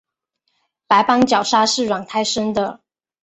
[0.87, 2.81] 白斑角鲨是卵胎生的。